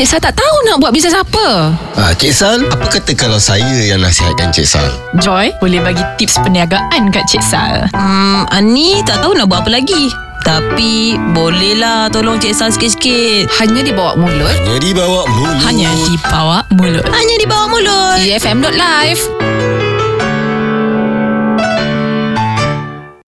Cik 0.00 0.16
Sal 0.16 0.24
tak 0.24 0.32
tahu 0.32 0.56
nak 0.64 0.80
buat 0.80 0.96
bisnes 0.96 1.12
apa. 1.12 1.76
Ah, 1.92 2.16
Cik 2.16 2.32
Sal, 2.32 2.64
apa 2.72 2.88
kata 2.88 3.12
kalau 3.12 3.36
saya 3.36 3.84
yang 3.84 4.00
nasihatkan 4.00 4.48
Cik 4.48 4.64
Sal? 4.64 4.88
Joy, 5.20 5.52
boleh 5.60 5.76
bagi 5.84 6.00
tips 6.16 6.40
perniagaan 6.40 7.12
kat 7.12 7.28
Cik 7.28 7.44
Sal. 7.44 7.84
Hmm, 7.92 8.48
Ani 8.48 9.04
tak 9.04 9.20
tahu 9.20 9.36
nak 9.36 9.52
buat 9.52 9.60
apa 9.60 9.76
lagi. 9.76 10.08
Tapi 10.40 11.20
bolehlah 11.36 12.08
tolong 12.08 12.40
Cik 12.40 12.56
Sal 12.56 12.72
sikit-sikit. 12.72 13.52
Hanya 13.60 13.84
dibawa 13.84 14.16
mulut. 14.16 14.48
Hanya 14.48 14.80
dibawa 14.80 15.28
mulut. 15.36 15.68
Hanya 15.68 15.92
di 15.92 16.16
bawah 16.16 16.64
mulut. 16.72 17.04
Hanya 17.04 17.34
di 17.36 17.44
bawah 17.44 17.68
mulut. 17.68 18.16
EFM.live. 18.24 19.79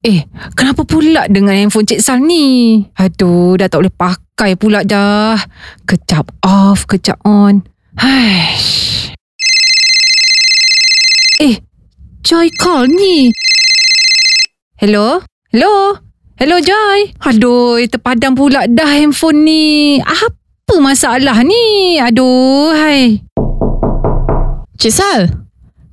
Eh, 0.03 0.27
kenapa 0.59 0.83
pula 0.83 1.31
dengan 1.31 1.55
handphone 1.55 1.87
Cik 1.87 2.03
Sal 2.03 2.19
ni? 2.27 2.83
Aduh, 2.99 3.55
dah 3.55 3.71
tak 3.71 3.87
boleh 3.87 3.95
pakai 3.95 4.59
pula 4.59 4.83
dah. 4.83 5.39
Kejap 5.87 6.27
off, 6.43 6.91
kejap 6.91 7.23
on. 7.23 7.63
Haish. 7.95 9.15
Eh, 11.39 11.63
Joy 12.27 12.51
call 12.59 12.91
ni. 12.91 13.31
Hello? 14.75 15.23
Hello? 15.55 15.95
Hello 16.35 16.59
Joy? 16.59 17.15
Aduh, 17.23 17.79
terpadam 17.87 18.35
pula 18.35 18.67
dah 18.67 18.91
handphone 18.99 19.47
ni. 19.47 20.03
Apa 20.03 20.83
masalah 20.83 21.47
ni? 21.47 22.03
Aduh, 22.03 22.75
hai. 22.75 23.23
Cik 24.83 24.91
Sal, 24.91 25.47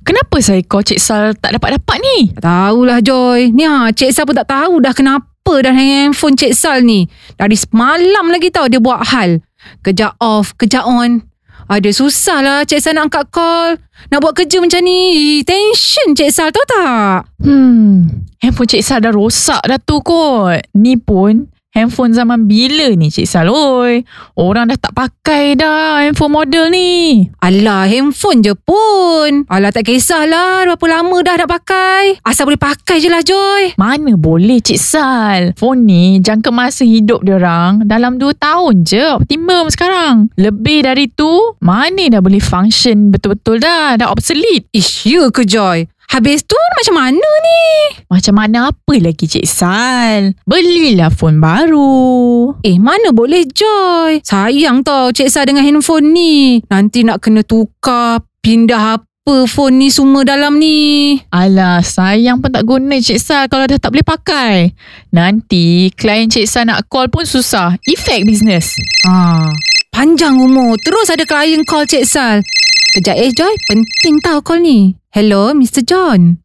kenapa 0.06 0.36
saya 0.40 0.60
call 0.64 0.86
Cik 0.86 1.00
Sal 1.00 1.36
tak 1.36 1.56
dapat-dapat 1.58 1.96
ni? 2.00 2.18
Tak 2.36 2.44
tahulah 2.44 2.98
Joy. 3.02 3.52
Ni 3.52 3.66
ha, 3.66 3.90
Cik 3.90 4.10
Sal 4.14 4.24
pun 4.24 4.38
tak 4.38 4.48
tahu 4.48 4.78
dah 4.78 4.94
kenapa 4.94 5.52
dah 5.60 5.74
handphone 5.74 6.38
Cik 6.38 6.54
Sal 6.54 6.86
ni. 6.86 7.10
Dari 7.34 7.58
semalam 7.58 8.30
lagi 8.30 8.48
tau 8.48 8.70
dia 8.70 8.78
buat 8.78 9.02
hal. 9.10 9.42
Kejap 9.82 10.16
off, 10.22 10.54
kejap 10.56 10.86
on. 10.86 11.26
Ada 11.70 11.90
susah 11.90 12.38
lah 12.40 12.58
Cik 12.62 12.80
Sal 12.80 12.94
nak 12.94 13.10
angkat 13.10 13.34
call. 13.34 13.76
Nak 14.14 14.18
buat 14.22 14.32
kerja 14.38 14.62
macam 14.62 14.80
ni. 14.86 15.42
Tension 15.42 16.14
Cik 16.14 16.30
Sal 16.30 16.54
tahu 16.54 16.66
tak? 16.70 17.26
Hmm, 17.42 18.26
handphone 18.38 18.70
Cik 18.70 18.82
Sal 18.86 19.02
dah 19.02 19.10
rosak 19.10 19.60
dah 19.66 19.78
tu 19.82 19.98
kot. 20.00 20.62
Ni 20.78 20.94
pun 20.94 21.49
handphone 21.70 22.10
zaman 22.10 22.50
bila 22.50 22.90
ni 22.98 23.10
Cik 23.10 23.26
Sal 23.26 23.46
oi? 23.46 24.02
Orang 24.34 24.70
dah 24.70 24.78
tak 24.78 24.94
pakai 24.94 25.54
dah 25.54 26.02
handphone 26.02 26.34
model 26.34 26.66
ni. 26.70 27.26
Alah, 27.38 27.86
handphone 27.86 28.42
je 28.42 28.54
pun. 28.58 29.46
Alah, 29.46 29.70
tak 29.70 29.86
kisahlah. 29.86 30.66
Berapa 30.66 30.86
lama 30.90 31.16
dah 31.22 31.34
nak 31.38 31.50
pakai. 31.50 32.18
Asal 32.26 32.50
boleh 32.50 32.60
pakai 32.60 32.98
je 32.98 33.08
lah 33.08 33.22
Joy. 33.22 33.78
Mana 33.78 34.18
boleh 34.18 34.58
Cik 34.58 34.80
Sal? 34.80 35.42
Phone 35.54 35.86
ni 35.86 36.18
jangka 36.18 36.50
masa 36.50 36.82
hidup 36.82 37.22
dia 37.22 37.38
orang 37.38 37.86
dalam 37.86 38.18
2 38.18 38.34
tahun 38.34 38.74
je 38.82 39.04
optimum 39.22 39.70
sekarang. 39.70 40.28
Lebih 40.34 40.84
dari 40.90 41.06
tu, 41.06 41.30
mana 41.62 42.10
dah 42.10 42.20
boleh 42.20 42.42
function 42.42 43.14
betul-betul 43.14 43.62
dah. 43.62 43.94
Dah 43.94 44.10
obsolete. 44.10 44.66
Ish, 44.74 45.06
ya 45.06 45.30
ke 45.30 45.46
Joy? 45.46 45.86
Habis 46.10 46.42
tu 46.42 46.58
macam 46.58 46.94
mana 46.98 47.22
ni? 47.22 47.62
Macam 48.10 48.34
mana 48.34 48.74
apa 48.74 48.94
lagi 48.98 49.30
Cik 49.30 49.46
Sal? 49.46 50.34
Belilah 50.42 51.06
phone 51.06 51.38
baru. 51.38 52.50
Eh 52.66 52.82
mana 52.82 53.14
boleh 53.14 53.46
Joy 53.46 54.18
Sayang 54.26 54.82
tau 54.82 55.14
Cik 55.14 55.30
Sal 55.30 55.46
dengan 55.46 55.62
handphone 55.62 56.10
ni 56.10 56.58
Nanti 56.66 57.06
nak 57.06 57.22
kena 57.22 57.46
tukar 57.46 58.26
Pindah 58.42 58.98
apa 58.98 59.46
phone 59.46 59.78
ni 59.78 59.88
semua 59.94 60.26
dalam 60.26 60.58
ni 60.58 61.14
Alah, 61.30 61.78
sayang 61.86 62.42
pun 62.42 62.50
tak 62.50 62.66
guna 62.66 62.98
Cik 62.98 63.20
Sal 63.22 63.44
kalau 63.46 63.70
dah 63.70 63.78
tak 63.78 63.94
boleh 63.94 64.02
pakai. 64.02 64.74
Nanti 65.14 65.94
klien 65.94 66.26
Cik 66.26 66.50
Sal 66.50 66.66
nak 66.66 66.90
call 66.90 67.06
pun 67.06 67.22
susah. 67.22 67.78
Efek 67.86 68.26
bisnes. 68.26 68.74
ha. 69.06 69.46
Panjang 69.94 70.42
umur 70.42 70.74
Terus 70.82 71.06
ada 71.06 71.22
klien 71.22 71.62
call 71.62 71.86
Cik 71.86 72.02
Sal 72.02 72.42
Kejap 72.90 73.14
eh 73.14 73.30
Joy 73.30 73.54
Penting 73.70 74.18
tau 74.18 74.42
call 74.42 74.66
ni 74.66 74.98
Hello 75.14 75.54
Mr. 75.54 75.86
John 75.86 76.42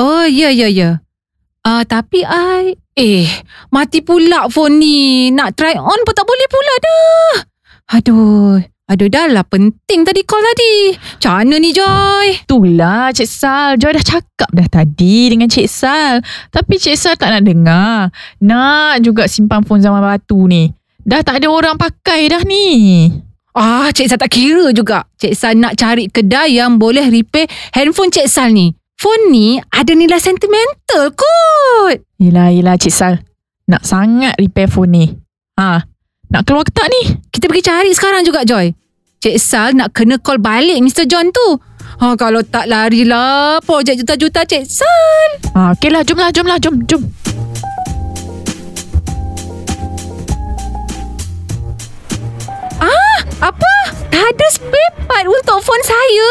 Oh 0.00 0.24
ya 0.24 0.48
ya 0.48 0.64
ya 0.64 1.04
Ah 1.68 1.84
Tapi 1.84 2.24
I 2.24 2.72
Eh 2.96 3.28
Mati 3.68 4.00
pula 4.00 4.48
phone 4.48 4.80
ni 4.80 5.28
Nak 5.36 5.52
try 5.52 5.76
on 5.76 6.00
pun 6.00 6.14
tak 6.16 6.24
boleh 6.24 6.48
pula 6.48 6.74
dah 6.80 7.32
Aduh 8.00 8.56
Aduh 8.88 9.08
dah 9.12 9.28
lah 9.28 9.44
penting 9.44 10.00
tadi 10.08 10.24
call 10.24 10.40
tadi 10.40 10.96
Macam 10.96 11.32
mana 11.44 11.54
ni 11.60 11.76
Joy 11.76 12.40
Itulah 12.40 13.12
Cik 13.12 13.28
Sal. 13.28 13.76
Joy 13.76 13.92
dah 13.92 14.04
cakap 14.16 14.48
dah 14.48 14.68
tadi 14.72 15.28
dengan 15.28 15.48
Cik 15.48 15.68
Sal. 15.68 16.24
Tapi 16.48 16.80
Cik 16.80 16.96
Sal 16.96 17.14
tak 17.16 17.32
nak 17.32 17.44
dengar. 17.44 18.12
Nak 18.40 19.00
juga 19.00 19.24
simpan 19.28 19.64
phone 19.64 19.80
zaman 19.80 20.00
batu 20.04 20.44
ni. 20.48 20.68
Dah 21.00 21.24
tak 21.24 21.40
ada 21.40 21.48
orang 21.48 21.80
pakai 21.80 22.28
dah 22.28 22.44
ni. 22.44 23.08
Ah, 23.52 23.92
Cik 23.92 24.08
Sal 24.08 24.16
tak 24.16 24.32
kira 24.32 24.72
juga. 24.72 25.04
Cik 25.20 25.36
Sal 25.36 25.60
nak 25.60 25.76
cari 25.76 26.08
kedai 26.08 26.56
yang 26.56 26.80
boleh 26.80 27.04
repair 27.12 27.44
handphone 27.76 28.08
Cik 28.08 28.24
Sal 28.24 28.48
ni. 28.48 28.72
Phone 28.96 29.28
ni 29.28 29.60
ada 29.60 29.92
nilai 29.92 30.16
sentimental 30.16 31.12
kot. 31.12 32.00
Yelah, 32.16 32.48
yelah 32.48 32.80
Cik 32.80 32.94
Sal. 32.94 33.20
Nak 33.68 33.84
sangat 33.84 34.40
repair 34.40 34.72
phone 34.72 34.92
ni. 34.96 35.04
Ha, 35.60 35.84
nak 36.32 36.42
keluar 36.48 36.64
ke 36.64 36.72
tak 36.72 36.88
ni? 36.88 37.12
Kita 37.28 37.44
pergi 37.44 37.64
cari 37.68 37.90
sekarang 37.92 38.24
juga, 38.24 38.40
Joy. 38.48 38.72
Cik 39.20 39.36
Sal 39.36 39.76
nak 39.76 39.92
kena 39.92 40.16
call 40.16 40.40
balik 40.40 40.80
Mr. 40.80 41.04
John 41.04 41.28
tu. 41.28 41.60
Ha, 42.00 42.16
kalau 42.16 42.40
tak 42.40 42.72
larilah 42.72 43.60
projek 43.60 44.00
juta-juta 44.00 44.48
Cik 44.48 44.64
Sal. 44.64 45.28
Ha, 45.52 45.76
okey 45.76 45.92
lah, 45.92 46.00
jomlah, 46.08 46.32
jomlah, 46.32 46.56
jom, 46.56 46.80
jom. 46.88 47.04
Apa? 53.42 53.74
Tak 54.06 54.22
ada 54.22 54.46
spare 54.54 54.94
part 55.10 55.26
untuk 55.26 55.58
phone 55.66 55.82
saya? 55.82 56.28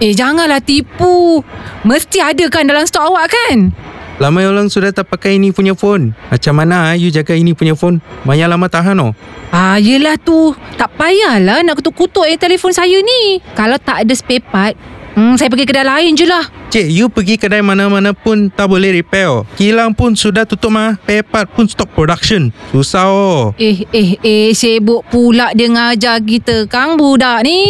Eh, 0.00 0.16
janganlah 0.16 0.64
tipu. 0.64 1.44
Mesti 1.84 2.24
ada 2.24 2.48
kan 2.48 2.64
dalam 2.64 2.88
stok 2.88 3.12
awak 3.12 3.28
kan? 3.28 3.76
Ramai 4.16 4.48
orang 4.48 4.72
sudah 4.72 4.96
tak 4.96 5.12
pakai 5.12 5.36
ini 5.36 5.52
punya 5.52 5.76
phone. 5.76 6.16
Macam 6.32 6.56
mana 6.56 6.88
ah, 6.88 6.94
you 6.96 7.12
jaga 7.12 7.36
ini 7.36 7.52
punya 7.52 7.76
phone? 7.76 8.00
Banyak 8.24 8.48
lama 8.48 8.64
tahan 8.72 8.96
oh. 9.04 9.12
Ah, 9.52 9.76
yelah 9.76 10.16
tu. 10.16 10.56
Tak 10.80 10.96
payahlah 10.96 11.60
nak 11.60 11.84
kutuk-kutuk 11.84 12.24
eh 12.24 12.40
telefon 12.40 12.72
saya 12.72 12.96
ni. 12.96 13.44
Kalau 13.52 13.76
tak 13.76 14.08
ada 14.08 14.12
spare 14.16 14.40
part, 14.40 14.72
hmm, 15.16 15.34
saya 15.40 15.48
pergi 15.48 15.66
kedai 15.68 15.86
lain 15.86 16.12
je 16.16 16.26
lah. 16.28 16.44
Cik, 16.72 16.88
you 16.88 17.12
pergi 17.12 17.36
kedai 17.36 17.60
mana-mana 17.60 18.16
pun 18.16 18.48
tak 18.48 18.64
boleh 18.72 18.96
repair 18.96 19.28
oh. 19.28 19.44
Kilang 19.60 19.92
pun 19.92 20.16
sudah 20.16 20.48
tutup 20.48 20.72
mah. 20.72 20.96
Spare 21.04 21.20
part 21.20 21.44
pun 21.52 21.68
stop 21.68 21.92
production. 21.92 22.48
Susah 22.72 23.12
oh. 23.12 23.52
Eh, 23.60 23.84
eh, 23.92 24.16
eh, 24.24 24.56
sibuk 24.56 25.04
pula 25.12 25.52
dia 25.52 25.68
ngajar 25.68 26.24
kita 26.24 26.64
kang 26.72 26.96
budak 26.96 27.44
ni. 27.44 27.60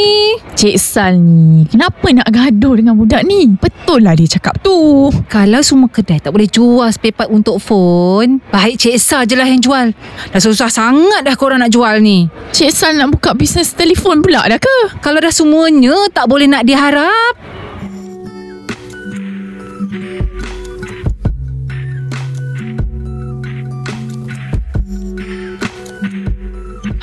Cik 0.55 0.79
Sal 0.79 1.19
ni, 1.19 1.67
kenapa 1.67 2.15
nak 2.15 2.31
gaduh 2.31 2.79
dengan 2.79 2.95
budak 2.95 3.27
ni? 3.27 3.51
Betul 3.59 4.07
lah 4.07 4.15
dia 4.15 4.39
cakap 4.39 4.63
tu. 4.63 5.11
Kalau 5.27 5.59
semua 5.67 5.91
kedai 5.91 6.23
tak 6.23 6.31
boleh 6.31 6.47
jual 6.47 6.87
spare 6.95 7.11
part 7.11 7.27
untuk 7.35 7.59
phone, 7.59 8.39
baik 8.55 8.79
Cik 8.79 9.03
Sal 9.03 9.27
je 9.27 9.35
lah 9.35 9.51
yang 9.51 9.59
jual. 9.59 9.91
Dah 10.31 10.39
susah 10.39 10.71
sangat 10.71 11.27
dah 11.27 11.35
korang 11.35 11.59
nak 11.59 11.75
jual 11.75 11.99
ni. 11.99 12.31
Cik 12.55 12.71
Sal 12.71 12.95
nak 12.95 13.19
buka 13.19 13.35
bisnes 13.35 13.75
telefon 13.75 14.23
pula 14.23 14.47
dah 14.47 14.63
ke? 14.63 15.03
Kalau 15.03 15.19
dah 15.19 15.35
semuanya 15.35 16.07
tak 16.15 16.31
boleh 16.31 16.47
nak 16.47 16.63
diharap. 16.63 17.32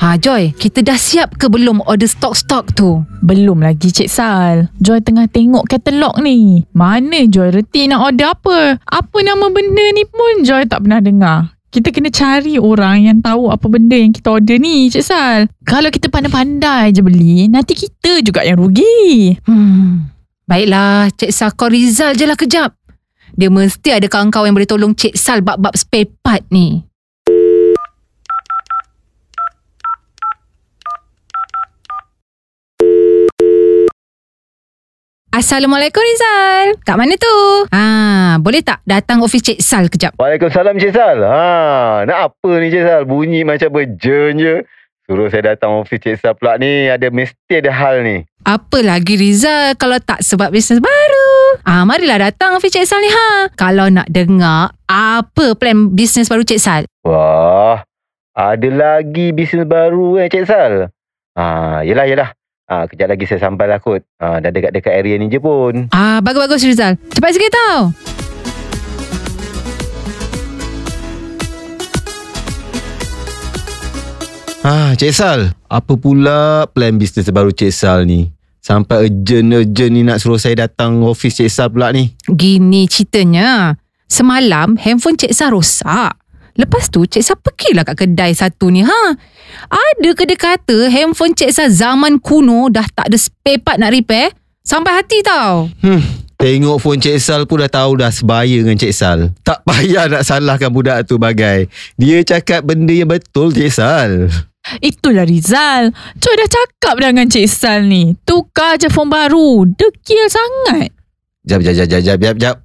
Ha 0.00 0.16
Joy, 0.16 0.56
kita 0.56 0.80
dah 0.80 0.96
siap 0.96 1.36
ke 1.36 1.52
belum 1.52 1.84
order 1.84 2.08
stok-stok 2.08 2.72
tu? 2.72 3.04
Belum 3.20 3.60
lagi 3.60 3.92
Cik 3.92 4.08
Sal. 4.08 4.72
Joy 4.80 5.04
tengah 5.04 5.28
tengok 5.28 5.68
katalog 5.68 6.16
ni. 6.24 6.64
Mana 6.72 7.28
Joy 7.28 7.52
reti 7.52 7.84
nak 7.84 8.08
order 8.08 8.32
apa? 8.32 8.80
Apa 8.80 9.18
nama 9.20 9.52
benda 9.52 9.84
ni 9.92 10.08
pun 10.08 10.40
Joy 10.40 10.64
tak 10.72 10.88
pernah 10.88 11.04
dengar. 11.04 11.52
Kita 11.68 11.92
kena 11.92 12.08
cari 12.08 12.56
orang 12.56 13.12
yang 13.12 13.20
tahu 13.20 13.52
apa 13.52 13.68
benda 13.68 13.92
yang 13.92 14.16
kita 14.16 14.40
order 14.40 14.56
ni 14.56 14.88
Cik 14.88 15.04
Sal. 15.04 15.52
Kalau 15.68 15.92
kita 15.92 16.08
pandai-pandai 16.08 16.96
je 16.96 17.04
beli, 17.04 17.52
nanti 17.52 17.76
kita 17.76 18.24
juga 18.24 18.40
yang 18.40 18.56
rugi. 18.56 19.36
Hmm. 19.44 20.08
Baiklah, 20.48 21.12
Cik 21.12 21.28
Sal 21.28 21.52
call 21.52 21.76
Rizal 21.76 22.16
je 22.16 22.24
lah 22.24 22.40
kejap. 22.40 22.72
Dia 23.36 23.52
mesti 23.52 23.92
ada 23.92 24.08
kawan-kawan 24.08 24.48
yang 24.48 24.56
boleh 24.56 24.70
tolong 24.70 24.96
Cik 24.96 25.12
Sal 25.12 25.44
bab-bab 25.44 25.76
spare 25.76 26.08
part 26.24 26.40
ni. 26.48 26.88
Assalamualaikum 35.40 36.04
Rizal. 36.04 36.76
Kat 36.84 37.00
mana 37.00 37.16
tu? 37.16 37.36
Ah, 37.72 38.36
boleh 38.44 38.60
tak 38.60 38.84
datang 38.84 39.24
ofis 39.24 39.40
Cik 39.40 39.56
Sal 39.64 39.88
kejap? 39.88 40.12
Waalaikumsalam 40.20 40.76
Cik 40.76 40.92
Sal. 40.92 41.16
Ha, 41.24 42.04
nak 42.04 42.18
apa 42.28 42.50
ni 42.60 42.68
Cik 42.68 42.84
Sal? 42.84 43.02
Bunyi 43.08 43.40
macam 43.48 43.72
berjen 43.72 44.36
je. 44.36 44.68
Suruh 45.08 45.32
saya 45.32 45.56
datang 45.56 45.80
ofis 45.80 45.96
Cik 45.96 46.20
Sal 46.20 46.36
pula 46.36 46.60
ni. 46.60 46.92
Ada 46.92 47.08
mesti 47.08 47.56
ada 47.56 47.72
hal 47.72 48.04
ni. 48.04 48.20
Apa 48.44 48.84
lagi 48.84 49.16
Rizal 49.16 49.80
kalau 49.80 49.96
tak 49.96 50.20
sebab 50.20 50.52
bisnes 50.52 50.76
baru? 50.76 51.32
Ah, 51.64 51.88
marilah 51.88 52.20
datang 52.20 52.60
ofis 52.60 52.76
Cik 52.76 52.84
Sal 52.84 53.00
ni 53.00 53.08
ha. 53.08 53.48
Kalau 53.56 53.88
nak 53.88 54.12
dengar 54.12 54.76
apa 54.92 55.56
plan 55.56 55.88
bisnes 55.88 56.28
baru 56.28 56.44
Cik 56.44 56.60
Sal? 56.60 56.84
Wah, 57.00 57.80
ada 58.36 58.68
lagi 58.68 59.32
bisnes 59.32 59.64
baru 59.64 60.20
eh 60.20 60.28
Cik 60.28 60.44
Sal. 60.44 60.92
Ha, 61.32 61.80
yelah, 61.80 62.04
yelah. 62.04 62.28
Ha, 62.70 62.86
kejap 62.86 63.10
lagi 63.10 63.26
saya 63.26 63.42
sampai 63.42 63.66
lah 63.66 63.82
kot. 63.82 63.98
Ha, 64.22 64.38
dah 64.38 64.50
dekat-dekat 64.54 64.94
area 64.94 65.18
ni 65.18 65.26
je 65.26 65.42
pun. 65.42 65.90
Ah, 65.90 66.22
bagus-bagus 66.22 66.62
Rizal. 66.62 66.94
Cepat 67.10 67.34
sikit 67.34 67.50
tau. 67.50 67.90
Ah, 74.62 74.94
Cik 74.94 75.10
Sal, 75.10 75.50
apa 75.66 75.98
pula 75.98 76.70
plan 76.70 76.94
bisnes 76.94 77.26
baru 77.34 77.50
Cik 77.50 77.74
Sal 77.74 78.06
ni? 78.06 78.30
Sampai 78.62 79.10
urgent-urgent 79.10 79.90
ni 79.90 80.06
nak 80.06 80.22
suruh 80.22 80.38
saya 80.38 80.70
datang 80.70 81.02
office 81.02 81.42
Cik 81.42 81.50
Sal 81.50 81.74
pula 81.74 81.90
ni. 81.90 82.14
Gini 82.30 82.86
ceritanya. 82.86 83.74
Semalam 84.06 84.78
handphone 84.78 85.18
Cik 85.18 85.34
Sal 85.34 85.50
rosak. 85.58 86.19
Lepas 86.58 86.90
tu 86.90 87.06
Cik 87.06 87.22
Sal 87.22 87.38
pergilah 87.38 87.86
kat 87.86 88.06
kedai 88.06 88.34
satu 88.34 88.70
ni. 88.70 88.82
Ha? 88.82 89.02
Ada 89.70 90.10
ke 90.14 90.24
dia 90.26 90.38
kata 90.38 90.90
handphone 90.90 91.34
Cik 91.34 91.50
Sal 91.54 91.68
zaman 91.70 92.18
kuno 92.18 92.70
dah 92.70 92.86
tak 92.90 93.12
ada 93.12 93.18
spare 93.18 93.62
part 93.62 93.78
nak 93.78 93.94
repair? 93.94 94.34
Sampai 94.60 94.92
hati 94.92 95.24
tau. 95.24 95.66
Hmm, 95.82 95.98
tengok 96.36 96.78
phone 96.78 97.00
Cik 97.00 97.18
Sal 97.18 97.42
pun 97.48 97.64
dah 97.64 97.70
tahu 97.72 97.98
dah 97.98 98.12
sebaya 98.12 98.60
dengan 98.60 98.76
Cik 98.76 98.94
Sal. 98.94 99.32
Tak 99.42 99.64
payah 99.66 100.06
nak 100.06 100.22
salahkan 100.22 100.70
budak 100.70 101.08
tu 101.08 101.16
bagai. 101.16 101.66
Dia 101.96 102.22
cakap 102.22 102.68
benda 102.68 102.92
yang 102.92 103.10
betul 103.10 103.50
Cik 103.50 103.72
Sal. 103.72 104.30
Itulah 104.84 105.24
Rizal. 105.24 105.90
Joy 106.20 106.34
dah 106.36 106.50
cakap 106.52 106.94
dah 107.00 107.10
dengan 107.10 107.26
Cik 107.26 107.48
Sal 107.48 107.88
ni. 107.88 108.14
Tukar 108.22 108.76
je 108.76 108.92
phone 108.92 109.10
baru. 109.10 109.64
Dekil 109.66 110.28
sangat. 110.28 110.92
Jap, 111.48 111.64
jap, 111.64 111.74
jap, 111.74 111.88
jap, 111.88 112.02
jap, 112.04 112.18
jap, 112.20 112.36
jap. 112.36 112.56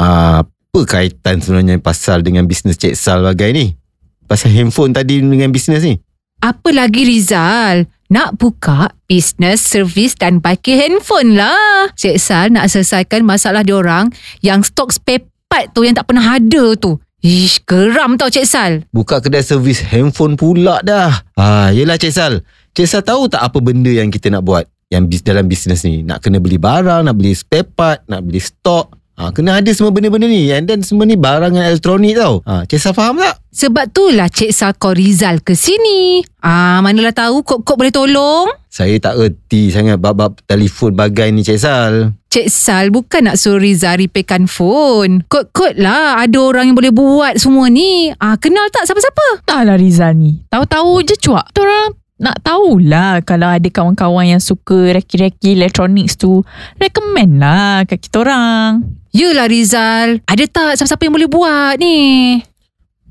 Ah, 0.00 0.42
apa 0.72 0.88
kaitan 0.88 1.36
sebenarnya 1.36 1.76
pasal 1.84 2.24
dengan 2.24 2.48
bisnes 2.48 2.80
Cik 2.80 2.96
Sal 2.96 3.20
bagai 3.20 3.52
ni? 3.52 3.76
Pasal 4.24 4.56
handphone 4.56 4.96
tadi 4.96 5.20
dengan 5.20 5.52
bisnes 5.52 5.84
ni? 5.84 6.00
Apa 6.40 6.72
lagi 6.72 7.04
Rizal? 7.04 7.84
Nak 8.08 8.40
buka 8.40 8.88
bisnes, 9.04 9.60
servis 9.60 10.16
dan 10.16 10.40
parkir 10.40 10.80
handphone 10.80 11.36
lah. 11.36 11.92
Cik 11.92 12.16
Sal 12.16 12.56
nak 12.56 12.72
selesaikan 12.72 13.20
masalah 13.20 13.60
diorang 13.60 14.08
yang 14.40 14.64
stok 14.64 14.96
spare 14.96 15.28
part 15.44 15.76
tu 15.76 15.84
yang 15.84 15.92
tak 15.92 16.08
pernah 16.08 16.40
ada 16.40 16.64
tu. 16.80 16.96
Ish, 17.20 17.68
geram 17.68 18.16
tau 18.16 18.32
Cik 18.32 18.48
Sal. 18.48 18.88
Buka 18.96 19.20
kedai 19.20 19.44
servis 19.44 19.84
handphone 19.84 20.40
pula 20.40 20.80
dah. 20.80 21.12
Ah, 21.36 21.68
yelah 21.68 22.00
Cik 22.00 22.16
Sal. 22.16 22.40
Cik 22.72 22.88
Sal 22.88 23.04
tahu 23.04 23.28
tak 23.28 23.44
apa 23.44 23.60
benda 23.60 23.92
yang 23.92 24.08
kita 24.08 24.32
nak 24.32 24.40
buat? 24.40 24.64
Yang 24.88 25.04
bis, 25.04 25.20
dalam 25.20 25.44
bisnes 25.52 25.84
ni. 25.84 26.00
Nak 26.00 26.24
kena 26.24 26.40
beli 26.40 26.56
barang, 26.56 27.04
nak 27.04 27.12
beli 27.12 27.36
spare 27.36 27.68
part, 27.68 28.08
nak 28.08 28.24
beli 28.24 28.40
stok. 28.40 29.01
Ah, 29.12 29.28
kena 29.28 29.60
ada 29.60 29.70
semua 29.76 29.92
benda-benda 29.92 30.24
ni. 30.24 30.48
And 30.48 30.64
then 30.64 30.80
semua 30.80 31.04
ni 31.04 31.20
barangan 31.20 31.68
elektronik 31.68 32.16
tau. 32.16 32.40
Ah, 32.48 32.64
Cik 32.64 32.80
Sal 32.80 32.96
faham 32.96 33.20
tak? 33.20 33.38
Sebab 33.52 33.92
itulah 33.92 34.28
Cik 34.32 34.50
Sal 34.50 34.72
call 34.74 34.96
Rizal 34.96 35.44
ke 35.44 35.52
sini. 35.52 36.24
Ah, 36.40 36.80
manalah 36.80 37.12
tahu 37.12 37.44
kok-kok 37.44 37.76
boleh 37.76 37.92
tolong. 37.92 38.48
Saya 38.72 38.96
tak 38.96 39.20
erti 39.20 39.68
sangat 39.68 40.00
bab-bab 40.00 40.40
telefon 40.48 40.96
bagai 40.96 41.28
ni 41.28 41.44
Cik 41.44 41.60
Sal. 41.60 42.16
Cik 42.32 42.48
Sal 42.48 42.88
bukan 42.88 43.28
nak 43.28 43.36
suruh 43.36 43.60
Rizal 43.60 44.00
repairkan 44.00 44.48
phone. 44.48 45.28
Kot-kot 45.28 45.76
lah 45.76 46.16
ada 46.16 46.38
orang 46.40 46.72
yang 46.72 46.76
boleh 46.80 46.88
buat 46.88 47.36
semua 47.36 47.68
ni. 47.68 48.08
Ah, 48.16 48.40
kenal 48.40 48.72
tak 48.72 48.88
siapa-siapa? 48.88 49.44
Taklah 49.44 49.76
Rizal 49.76 50.16
ni. 50.16 50.40
Tahu-tahu 50.48 51.04
je 51.04 51.14
cuak. 51.20 51.52
Kita 51.52 51.60
orang 51.60 52.00
nak 52.22 52.38
tahulah 52.46 53.18
kalau 53.26 53.50
ada 53.50 53.66
kawan-kawan 53.66 54.38
yang 54.38 54.42
suka 54.42 54.94
reki-reki 54.94 55.58
electronics 55.58 56.14
tu. 56.14 56.46
Recommend 56.78 57.42
lah 57.42 57.82
kat 57.82 57.98
kita 57.98 58.22
orang. 58.22 58.86
Yelah 59.10 59.50
Rizal. 59.50 60.22
Ada 60.24 60.44
tak 60.46 60.70
siapa-siapa 60.78 61.02
yang 61.02 61.14
boleh 61.18 61.28
buat 61.28 61.74
ni? 61.82 61.98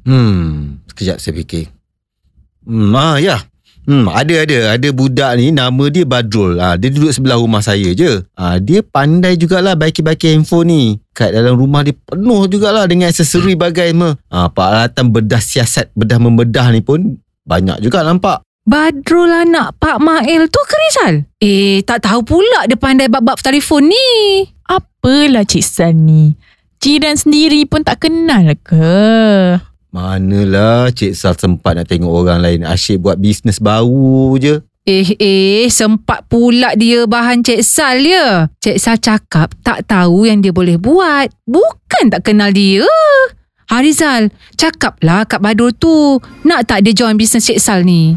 Hmm, 0.07 0.79
sekejap 0.87 1.19
saya 1.19 1.35
fikir. 1.35 1.67
Hmm, 2.63 2.95
ah, 2.95 3.19
ya. 3.19 3.43
Hmm, 3.81 4.05
ada 4.07 4.45
ada 4.45 4.77
ada 4.77 4.89
budak 4.93 5.41
ni 5.41 5.51
nama 5.51 5.89
dia 5.89 6.05
Badrul. 6.07 6.61
Ah, 6.61 6.77
dia 6.77 6.93
duduk 6.93 7.11
sebelah 7.11 7.35
rumah 7.35 7.59
saya 7.65 7.91
je. 7.91 8.23
Ah, 8.37 8.61
dia 8.61 8.85
pandai 8.85 9.35
jugalah 9.35 9.73
baiki-baiki 9.75 10.31
handphone 10.31 10.69
ni. 10.69 10.83
Kat 11.11 11.33
dalam 11.33 11.57
rumah 11.59 11.81
dia 11.81 11.97
penuh 11.97 12.45
jugalah 12.47 12.85
dengan 12.85 13.11
aksesori 13.11 13.57
bagai 13.57 13.91
semua. 13.91 14.15
Ah, 14.31 14.47
peralatan 14.47 15.11
bedah 15.11 15.41
siasat, 15.41 15.89
bedah 15.97 16.21
membedah 16.21 16.69
ni 16.71 16.79
pun 16.85 17.19
banyak 17.43 17.81
juga 17.81 18.05
nampak. 18.05 18.45
Badrul 18.61 19.33
anak 19.33 19.81
Pak 19.81 19.97
Mail 19.97 20.45
tu 20.45 20.61
ke 20.61 20.75
Rizal? 20.77 21.25
Eh, 21.41 21.81
tak 21.81 22.05
tahu 22.05 22.21
pula 22.21 22.69
dia 22.69 22.77
pandai 22.77 23.09
bab-bab 23.09 23.41
telefon 23.41 23.89
ni. 23.89 24.45
Apalah 24.69 25.41
Cik 25.41 25.65
Sal 25.65 25.97
ni? 25.97 26.37
Jiran 26.77 27.17
sendiri 27.17 27.65
pun 27.65 27.81
tak 27.81 28.05
kenal 28.05 28.53
ke? 28.61 29.57
Manalah 29.89 30.93
Cik 30.93 31.17
Sal 31.17 31.33
sempat 31.41 31.73
nak 31.73 31.89
tengok 31.89 32.13
orang 32.13 32.45
lain 32.45 32.61
asyik 32.61 33.01
buat 33.01 33.17
bisnes 33.17 33.57
baru 33.57 34.37
je. 34.37 34.61
Eh, 34.85 35.09
eh, 35.17 35.65
sempat 35.65 36.29
pula 36.29 36.77
dia 36.77 37.09
bahan 37.09 37.41
Cik 37.41 37.65
Sal 37.65 38.05
ya. 38.05 38.45
Cik 38.61 38.77
Sal 38.77 39.01
cakap 39.01 39.57
tak 39.65 39.89
tahu 39.89 40.29
yang 40.29 40.37
dia 40.45 40.53
boleh 40.53 40.77
buat. 40.77 41.33
Bukan 41.49 42.13
tak 42.13 42.29
kenal 42.29 42.53
dia. 42.53 42.85
Harizal, 43.73 44.29
cakaplah 44.53 45.25
kat 45.25 45.41
Badrul 45.41 45.73
tu. 45.73 46.21
Nak 46.45 46.69
tak 46.69 46.85
dia 46.85 46.93
join 46.93 47.17
bisnes 47.17 47.41
Cik 47.41 47.57
Sal 47.57 47.81
ni? 47.81 48.13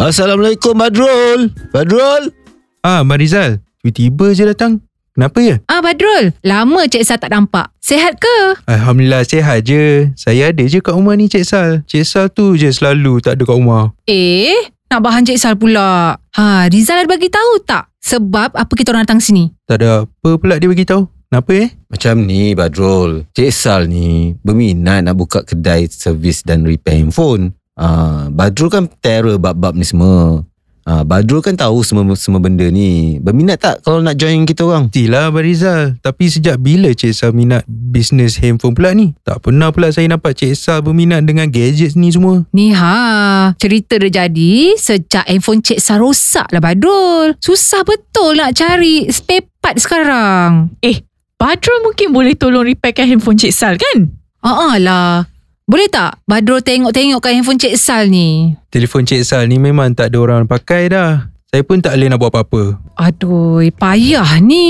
Assalamualaikum 0.00 0.80
Badrul. 0.80 1.52
Badrul. 1.76 2.32
Ah, 2.80 3.04
Marizal. 3.04 3.60
Tiba-tiba 3.84 4.32
je 4.32 4.48
datang. 4.48 4.80
Kenapa 5.12 5.44
ya? 5.44 5.60
Ah, 5.68 5.84
Badrul. 5.84 6.32
Lama 6.40 6.88
Cik 6.88 7.04
Sal 7.04 7.20
tak 7.20 7.28
nampak. 7.28 7.68
Sihat 7.84 8.16
ke? 8.16 8.64
Alhamdulillah 8.64 9.28
sihat 9.28 9.60
je. 9.60 10.08
Saya 10.16 10.56
ada 10.56 10.64
je 10.64 10.80
kat 10.80 10.96
rumah 10.96 11.20
ni 11.20 11.28
Cik 11.28 11.44
Sal. 11.44 11.84
Cik 11.84 12.08
Sal 12.08 12.32
tu 12.32 12.56
je 12.56 12.72
selalu 12.72 13.20
tak 13.20 13.36
ada 13.36 13.44
kat 13.44 13.52
rumah. 13.60 13.92
Eh, 14.08 14.72
nak 14.88 15.04
bahan 15.04 15.28
Cik 15.28 15.36
Sal 15.36 15.60
pula. 15.60 16.16
Ha, 16.16 16.72
Rizal 16.72 17.04
ada 17.04 17.08
bagi 17.12 17.28
tahu 17.28 17.60
tak? 17.68 17.92
Sebab 18.00 18.56
apa 18.56 18.72
kita 18.72 18.96
orang 18.96 19.04
datang 19.04 19.20
sini? 19.20 19.52
Tak 19.68 19.84
ada 19.84 20.08
apa 20.08 20.30
pula 20.40 20.56
dia 20.56 20.72
bagi 20.72 20.88
tahu. 20.88 21.04
Kenapa 21.28 21.52
eh? 21.60 21.68
Macam 21.92 22.24
ni 22.24 22.56
Badrul. 22.56 23.28
Cik 23.36 23.52
Sal 23.52 23.84
ni 23.84 24.32
berminat 24.40 25.04
nak 25.04 25.20
buka 25.20 25.44
kedai 25.44 25.92
servis 25.92 26.40
dan 26.40 26.64
repair 26.64 27.04
handphone. 27.04 27.52
Ah, 27.80 28.28
Badrul 28.28 28.68
kan 28.68 28.84
terror 29.00 29.40
bab-bab 29.40 29.72
ni 29.72 29.88
semua. 29.88 30.44
Ah, 30.84 31.00
Badrul 31.00 31.40
kan 31.40 31.56
tahu 31.56 31.80
semua 31.80 32.04
semua 32.12 32.44
benda 32.44 32.68
ni. 32.68 33.16
Berminat 33.20 33.56
tak 33.56 33.80
kalau 33.80 34.04
nak 34.04 34.20
join 34.20 34.44
kita 34.44 34.68
orang? 34.68 34.92
Mestilah 34.92 35.32
Barizal. 35.32 35.96
Tapi 36.04 36.28
sejak 36.28 36.60
bila 36.60 36.92
Cik 36.92 37.12
Sal 37.16 37.32
minat 37.32 37.64
bisnes 37.64 38.36
handphone 38.36 38.76
pula 38.76 38.92
ni? 38.92 39.16
Tak 39.24 39.40
pernah 39.40 39.72
pula 39.72 39.88
saya 39.94 40.12
nampak 40.12 40.36
Cik 40.36 40.52
Sal 40.52 40.84
berminat 40.84 41.24
dengan 41.24 41.48
gadget 41.48 41.96
ni 41.96 42.12
semua. 42.12 42.44
Ni 42.52 42.76
ha, 42.76 43.54
cerita 43.56 43.96
dia 43.96 44.26
jadi 44.26 44.76
sejak 44.76 45.24
handphone 45.30 45.64
Cik 45.64 45.80
Sal 45.80 46.04
rosak 46.04 46.50
lah 46.52 46.60
Badrul. 46.60 47.38
Susah 47.40 47.80
betul 47.86 48.36
nak 48.36 48.58
cari 48.58 49.08
spare 49.08 49.48
part 49.62 49.80
sekarang. 49.80 50.74
Eh, 50.84 51.00
Badrul 51.40 51.80
mungkin 51.86 52.12
boleh 52.12 52.36
tolong 52.36 52.66
repairkan 52.66 53.08
handphone 53.08 53.40
Cik 53.40 53.54
Sal 53.54 53.80
kan? 53.80 54.10
Ah 54.42 54.74
lah. 54.74 55.29
Boleh 55.70 55.86
tak 55.86 56.18
Badrul 56.26 56.66
tengok-tengokkan 56.66 57.30
handphone 57.30 57.54
Cik 57.54 57.78
Sal 57.78 58.10
ni? 58.10 58.58
Telefon 58.74 59.06
Cik 59.06 59.22
Sal 59.22 59.46
ni 59.46 59.54
memang 59.62 59.94
tak 59.94 60.10
ada 60.10 60.18
orang 60.18 60.42
pakai 60.42 60.90
dah. 60.90 61.30
Saya 61.46 61.62
pun 61.62 61.78
tak 61.78 61.94
boleh 61.94 62.10
nak 62.10 62.18
buat 62.18 62.34
apa-apa. 62.34 62.74
Aduh, 62.98 63.62
payah 63.78 64.42
ni. 64.42 64.66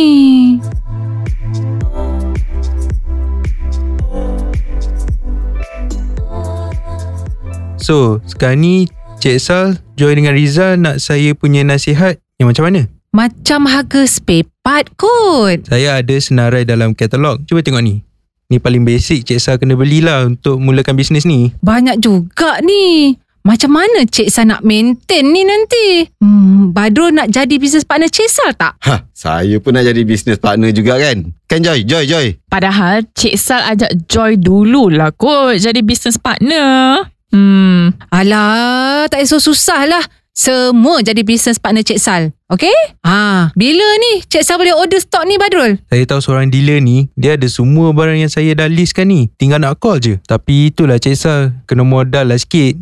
So, 7.81 8.21
sekarang 8.29 8.61
ni 8.61 8.85
Cik 9.25 9.41
Sal 9.41 9.81
join 9.97 10.21
dengan 10.21 10.37
Rizal 10.37 10.77
nak 10.77 11.01
saya 11.01 11.33
punya 11.33 11.65
nasihat 11.65 12.21
yang 12.37 12.53
macam 12.53 12.69
mana? 12.69 12.93
Macam 13.17 13.65
harga 13.73 14.05
spare 14.05 14.45
part 14.61 14.93
kot. 15.01 15.65
Saya 15.65 16.05
ada 16.05 16.17
senarai 16.21 16.69
dalam 16.69 16.93
katalog. 16.93 17.41
Cuba 17.49 17.65
tengok 17.65 17.81
ni. 17.81 18.05
Ni 18.51 18.59
paling 18.59 18.83
basic 18.83 19.23
Cik 19.23 19.39
Sal 19.39 19.57
kena 19.63 19.79
belilah 19.79 20.27
untuk 20.27 20.59
mulakan 20.59 20.99
bisnes 20.99 21.23
ni. 21.23 21.55
Banyak 21.63 22.03
juga 22.03 22.59
ni. 22.67 23.15
Macam 23.47 23.79
mana 23.79 24.03
Cik 24.03 24.27
Sal 24.27 24.51
nak 24.51 24.67
maintain 24.67 25.23
ni 25.23 25.47
nanti? 25.47 26.11
Hmm, 26.19 26.75
Badrul 26.75 27.15
nak 27.15 27.31
jadi 27.31 27.55
business 27.63 27.87
partner 27.87 28.11
Cik 28.11 28.27
Sal 28.27 28.51
tak? 28.59 28.75
Ha, 28.83 29.07
saya 29.15 29.63
pun 29.63 29.79
nak 29.79 29.87
jadi 29.87 30.03
business 30.03 30.43
partner 30.43 30.75
juga 30.75 30.99
kan? 30.99 31.31
Kan 31.47 31.63
Joy? 31.63 31.87
Joy, 31.87 32.11
Joy. 32.11 32.27
Padahal 32.51 33.07
Cik 33.15 33.39
Sal 33.39 33.63
ajak 33.71 34.11
Joy 34.11 34.35
dululah 34.35 35.15
kot 35.15 35.55
jadi 35.63 35.79
business 35.87 36.19
partner. 36.19 37.07
Hmm, 37.31 37.95
Alah, 38.11 39.07
tak 39.07 39.23
payah 39.23 39.39
susah 39.39 39.87
lah. 39.87 40.03
Semua 40.41 41.05
jadi 41.05 41.21
business 41.21 41.61
partner 41.61 41.85
Cik 41.85 42.01
Sal. 42.01 42.33
Okay? 42.49 42.73
Ha, 43.05 43.53
bila 43.53 43.85
ni 44.01 44.25
Cik 44.25 44.41
Sal 44.41 44.57
boleh 44.57 44.73
order 44.73 44.97
stok 44.97 45.29
ni 45.29 45.37
Badrul? 45.37 45.77
Saya 45.93 46.09
tahu 46.09 46.25
seorang 46.25 46.49
dealer 46.49 46.81
ni, 46.81 47.13
dia 47.13 47.37
ada 47.37 47.45
semua 47.45 47.93
barang 47.93 48.17
yang 48.17 48.33
saya 48.33 48.57
dah 48.57 48.65
listkan 48.65 49.13
ni. 49.13 49.29
Tinggal 49.37 49.61
nak 49.61 49.77
call 49.85 50.01
je. 50.01 50.17
Tapi 50.25 50.73
itulah 50.73 50.97
Cik 50.97 51.13
Sal, 51.13 51.53
kena 51.69 51.85
modal 51.85 52.33
lah 52.33 52.41
sikit. 52.41 52.73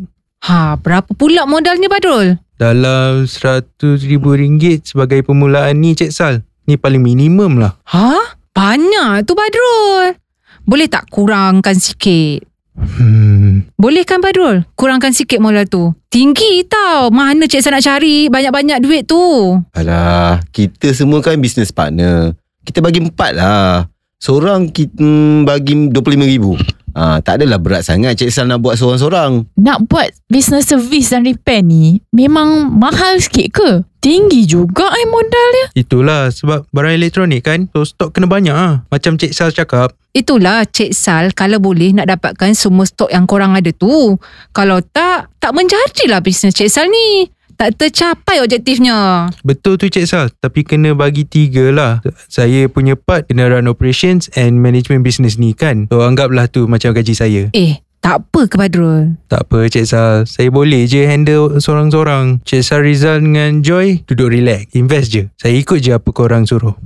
Ha, 0.47 0.79
berapa 0.79 1.11
pula 1.11 1.43
modalnya 1.43 1.91
Badrul? 1.91 2.39
Dalam 2.55 3.27
RM100,000 3.27 4.87
sebagai 4.87 5.19
permulaan 5.27 5.83
ni 5.83 5.99
Cik 5.99 6.15
Sal. 6.15 6.47
Ni 6.63 6.79
paling 6.79 7.03
minimum 7.03 7.59
lah. 7.59 7.75
Ha? 7.91 8.39
Banyak 8.55 9.27
tu 9.27 9.35
Badrul. 9.35 10.15
Boleh 10.63 10.87
tak 10.87 11.11
kurangkan 11.11 11.75
sikit? 11.75 12.39
Hmm. 12.79 13.48
Boleh 13.75 14.03
kan 14.07 14.23
Badrul? 14.23 14.67
Kurangkan 14.75 15.11
sikit 15.11 15.41
modal 15.41 15.65
tu. 15.65 15.91
Tinggi 16.09 16.65
tau. 16.65 17.09
Mana 17.09 17.45
Cik 17.45 17.61
Sal 17.61 17.75
nak 17.75 17.85
cari 17.85 18.27
banyak-banyak 18.27 18.79
duit 18.81 19.05
tu? 19.05 19.55
Alah, 19.75 20.41
kita 20.49 20.91
semua 20.91 21.19
kan 21.19 21.37
business 21.37 21.73
partner. 21.73 22.33
Kita 22.63 22.79
bagi 22.79 23.01
empat 23.01 23.31
lah. 23.37 23.87
Seorang 24.19 24.67
kita 24.73 24.99
hmm, 24.99 25.47
bagi 25.47 25.73
RM25,000. 25.95 26.88
Ha, 26.99 27.23
tak 27.23 27.39
adalah 27.39 27.63
berat 27.63 27.87
sangat 27.87 28.19
Cik 28.19 28.27
Sal 28.27 28.51
nak 28.51 28.59
buat 28.59 28.75
seorang-seorang. 28.75 29.55
Nak 29.55 29.87
buat 29.87 30.11
business 30.27 30.67
service 30.67 31.15
dan 31.15 31.23
repair 31.23 31.63
ni 31.63 32.03
memang 32.11 32.75
mahal 32.75 33.23
sikit 33.23 33.55
ke? 33.55 33.69
Tinggi 34.03 34.43
juga 34.43 34.91
eh 34.91 35.07
modal 35.07 35.47
dia. 35.55 35.65
Itulah 35.79 36.27
sebab 36.27 36.67
barang 36.71 36.95
elektronik 36.95 37.43
kan 37.47 37.67
So 37.71 37.87
stok 37.87 38.15
kena 38.15 38.27
banyak 38.27 38.51
ah. 38.51 38.83
Macam 38.91 39.15
Cik 39.15 39.31
Sal 39.31 39.55
cakap 39.55 39.95
Itulah 40.11 40.67
Cik 40.67 40.91
Sal 40.91 41.31
kalau 41.31 41.63
boleh 41.63 41.95
nak 41.95 42.11
dapatkan 42.11 42.51
semua 42.51 42.83
stok 42.83 43.15
yang 43.15 43.23
korang 43.23 43.55
ada 43.55 43.71
tu. 43.71 44.19
Kalau 44.51 44.83
tak, 44.83 45.31
tak 45.39 45.55
menjadilah 45.55 46.19
bisnes 46.19 46.51
Cik 46.51 46.67
Sal 46.67 46.91
ni. 46.91 47.31
Tak 47.59 47.75
tercapai 47.75 48.39
objektifnya. 48.39 49.27
Betul 49.43 49.75
tu 49.75 49.91
Cik 49.91 50.07
Sal. 50.07 50.31
Tapi 50.39 50.63
kena 50.63 50.95
bagi 50.95 51.27
tiga 51.27 51.75
lah. 51.75 51.99
Saya 52.31 52.71
punya 52.71 52.95
part 52.95 53.27
Kena 53.27 53.51
run 53.51 53.67
operations 53.67 54.31
And 54.39 54.63
management 54.63 55.03
business 55.03 55.35
ni 55.35 55.51
kan? 55.51 55.91
So 55.91 55.99
anggaplah 55.99 56.47
tu 56.47 56.71
macam 56.71 56.95
gaji 56.95 57.11
saya. 57.11 57.51
Eh, 57.51 57.83
tak 57.99 58.23
apa 58.23 58.47
ke 58.47 58.55
Badrul? 58.55 59.19
Tak 59.27 59.51
apa 59.51 59.67
Cik 59.67 59.85
Sal. 59.91 60.23
Saya 60.23 60.47
boleh 60.55 60.87
je 60.87 61.03
handle 61.03 61.59
seorang-seorang. 61.59 62.39
Cik 62.47 62.63
Sal 62.63 62.79
Rizal 62.79 63.19
dengan 63.27 63.59
Joy 63.59 64.07
Duduk 64.07 64.31
relax. 64.31 64.71
Invest 64.71 65.11
je. 65.11 65.27
Saya 65.35 65.59
ikut 65.59 65.83
je 65.83 65.91
apa 65.91 66.15
korang 66.15 66.47
suruh. 66.47 66.79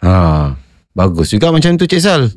Ha, 0.00 0.48
bagus 0.96 1.36
juga 1.36 1.52
macam 1.52 1.76
tu 1.76 1.84
Cik 1.84 2.00
Sal. 2.00 2.32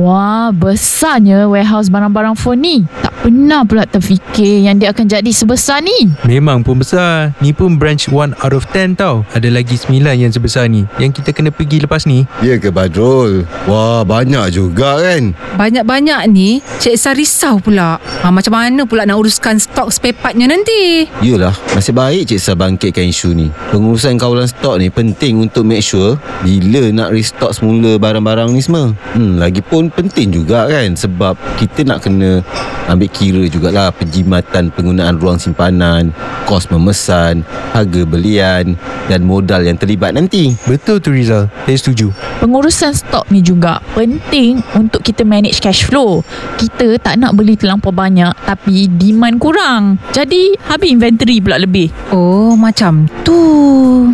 Wah, 0.00 0.48
besarnya 0.48 1.44
warehouse 1.44 1.92
barang-barang 1.92 2.32
phone 2.32 2.60
ni. 2.64 2.76
Tak 3.04 3.09
pernah 3.20 3.62
pula 3.64 3.84
terfikir 3.84 4.64
yang 4.64 4.80
dia 4.80 4.90
akan 4.90 5.06
jadi 5.06 5.30
sebesar 5.30 5.84
ni. 5.84 6.12
Memang 6.24 6.64
pun 6.64 6.80
besar 6.80 7.36
Ni 7.44 7.52
pun 7.52 7.76
branch 7.76 8.08
1 8.08 8.40
out 8.40 8.54
of 8.54 8.64
10 8.72 8.96
tau 8.96 9.26
Ada 9.36 9.52
lagi 9.52 9.76
9 9.76 10.00
yang 10.00 10.32
sebesar 10.32 10.70
ni 10.70 10.88
Yang 10.96 11.20
kita 11.20 11.36
kena 11.36 11.50
pergi 11.52 11.82
lepas 11.84 12.08
ni 12.08 12.24
Ya 12.40 12.56
ke 12.56 12.72
Badrul? 12.72 13.44
Wah, 13.68 14.06
banyak 14.06 14.54
juga 14.54 14.96
kan? 15.02 15.36
Banyak-banyak 15.60 16.20
ni, 16.32 16.64
Cik 16.80 16.96
Sal 16.96 17.12
risau 17.18 17.60
pula. 17.60 18.00
Ha, 18.24 18.32
macam 18.32 18.56
mana 18.56 18.88
pula 18.88 19.04
nak 19.04 19.20
uruskan 19.20 19.60
stok 19.60 19.92
spare 19.92 20.16
partnya 20.16 20.48
nanti? 20.48 21.04
Yelah, 21.20 21.52
nasib 21.76 22.00
baik 22.00 22.32
Cik 22.32 22.40
Sal 22.40 22.56
bangkitkan 22.56 23.04
isu 23.10 23.36
ni. 23.36 23.52
Pengurusan 23.68 24.16
kawalan 24.16 24.48
stok 24.48 24.80
ni 24.80 24.88
penting 24.88 25.44
untuk 25.44 25.68
make 25.68 25.84
sure 25.84 26.16
bila 26.40 26.88
nak 26.94 27.12
restock 27.12 27.52
semula 27.52 28.00
barang-barang 28.00 28.48
ni 28.54 28.62
semua. 28.64 28.96
Hmm, 29.12 29.36
lagipun 29.36 29.92
penting 29.92 30.32
juga 30.32 30.70
kan 30.70 30.96
sebab 30.96 31.36
kita 31.60 31.84
nak 31.84 32.00
kena 32.06 32.40
ambil 32.88 33.09
kira 33.12 33.46
jugalah 33.50 33.92
penjimatan 33.94 34.72
penggunaan 34.72 35.20
ruang 35.20 35.36
simpanan, 35.36 36.14
kos 36.48 36.70
memesan, 36.72 37.44
harga 37.74 38.02
belian 38.06 38.74
dan 39.06 39.20
modal 39.26 39.62
yang 39.62 39.78
terlibat 39.78 40.14
nanti. 40.14 40.54
Betul 40.66 41.02
tu 41.02 41.10
Rizal 41.10 41.50
Saya 41.66 41.76
setuju 41.78 42.14
Pengurusan 42.40 42.96
stok 42.96 43.28
ni 43.28 43.44
juga 43.44 43.84
penting 43.92 44.64
untuk 44.72 45.04
kita 45.04 45.28
manage 45.28 45.60
cash 45.60 45.84
flow. 45.84 46.24
Kita 46.56 46.96
tak 46.96 47.20
nak 47.20 47.36
beli 47.36 47.54
terlampau 47.54 47.92
banyak 47.92 48.32
tapi 48.48 48.88
demand 48.88 49.36
kurang. 49.36 49.82
Jadi 50.16 50.56
habis 50.64 50.88
inventory 50.88 51.44
pula 51.44 51.60
lebih. 51.60 51.92
Oh, 52.08 52.56
macam 52.56 53.04
tu. 53.22 54.08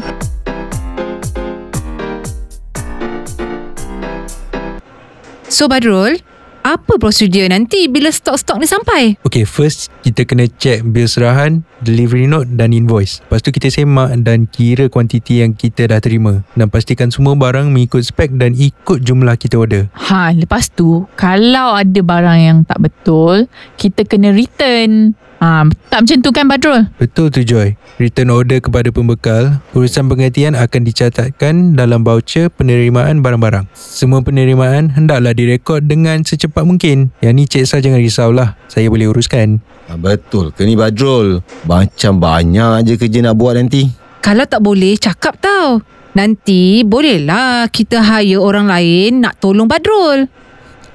So 5.47 5.71
Badrul, 5.71 6.19
apa 6.67 6.99
prosedur 6.99 7.47
nanti 7.47 7.87
bila 7.87 8.11
stok-stok 8.11 8.59
ni 8.59 8.67
sampai? 8.67 9.15
Okay 9.23 9.47
first 9.47 9.95
Kita 10.03 10.27
kena 10.27 10.51
check 10.59 10.83
bil 10.83 11.07
serahan 11.07 11.63
Delivery 11.87 12.27
note 12.27 12.51
dan 12.59 12.75
invoice 12.75 13.23
Lepas 13.29 13.47
tu 13.47 13.55
kita 13.55 13.71
semak 13.71 14.11
Dan 14.27 14.51
kira 14.51 14.91
kuantiti 14.91 15.47
yang 15.47 15.55
kita 15.55 15.87
dah 15.87 16.03
terima 16.03 16.43
Dan 16.59 16.67
pastikan 16.67 17.15
semua 17.15 17.39
barang 17.39 17.71
Mengikut 17.71 18.03
spek 18.03 18.35
Dan 18.35 18.59
ikut 18.59 18.99
jumlah 19.07 19.39
kita 19.39 19.55
order 19.55 19.87
Ha, 20.11 20.35
lepas 20.35 20.73
tu 20.75 21.07
kalau 21.15 21.77
ada 21.77 22.01
barang 22.01 22.39
yang 22.41 22.59
tak 22.65 22.79
betul, 22.81 23.51
kita 23.77 24.07
kena 24.07 24.33
return. 24.33 25.19
Ha, 25.47 25.63
tak 25.95 26.03
macam 26.03 26.19
tu 26.27 26.31
kan 26.35 26.51
Badrul? 26.51 26.91
Betul 26.99 27.31
tu 27.31 27.47
Joy 27.47 27.79
Return 28.03 28.35
order 28.35 28.59
kepada 28.59 28.91
pembekal 28.91 29.63
Urusan 29.79 30.11
penggantian 30.11 30.59
akan 30.59 30.83
dicatatkan 30.83 31.79
Dalam 31.79 32.03
voucher 32.03 32.51
penerimaan 32.51 33.23
barang-barang 33.23 33.71
Semua 33.71 34.27
penerimaan 34.27 34.91
Hendaklah 34.99 35.39
direkod 35.39 35.87
dengan 35.87 36.27
secepat 36.27 36.67
mungkin 36.67 37.15
Yang 37.23 37.35
ni 37.39 37.45
Cik 37.47 37.63
Sal 37.63 37.79
jangan 37.79 38.03
risaulah 38.03 38.59
Saya 38.67 38.91
boleh 38.91 39.07
uruskan 39.07 39.63
Ha, 39.87 39.95
betul 39.95 40.51
ke 40.51 40.67
ni 40.67 40.75
Badrul? 40.75 41.47
Macam 41.63 42.19
banyak 42.19 42.83
je 42.83 42.99
kerja 42.99 43.23
nak 43.23 43.39
buat 43.39 43.55
nanti. 43.55 43.87
Kalau 44.19 44.43
tak 44.43 44.59
boleh, 44.59 44.99
cakap 44.99 45.39
tau. 45.39 45.79
Nanti 46.19 46.83
bolehlah 46.83 47.71
kita 47.71 48.03
hire 48.03 48.43
orang 48.43 48.67
lain 48.67 49.23
nak 49.23 49.39
tolong 49.39 49.71
Badrul. 49.71 50.27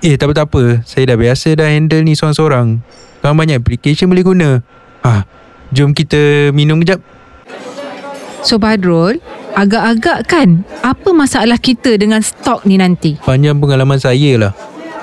Eh 0.01 0.17
tak 0.17 0.33
apa-tak 0.33 0.49
apa 0.49 0.63
Saya 0.81 1.13
dah 1.13 1.17
biasa 1.17 1.53
dah 1.53 1.69
handle 1.69 2.01
ni 2.01 2.17
seorang-seorang 2.17 2.81
Sekarang 3.21 3.37
banyak 3.37 3.61
application 3.61 4.09
boleh 4.09 4.25
guna. 4.25 4.49
Ah, 5.05 5.29
Jom 5.69 5.93
kita 5.93 6.49
minum 6.49 6.81
kejap. 6.81 6.97
So 8.41 8.57
Badrul, 8.57 9.21
agak-agak 9.53 10.25
kan 10.25 10.65
apa 10.81 11.13
masalah 11.13 11.61
kita 11.61 12.01
dengan 12.01 12.25
stok 12.25 12.65
ni 12.65 12.81
nanti? 12.81 13.21
Panjang 13.21 13.61
pengalaman 13.61 14.01
saya 14.01 14.41
lah. 14.41 14.53